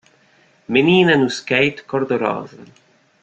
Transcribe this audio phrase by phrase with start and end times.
[0.77, 2.65] Menina no skate cor de rosa.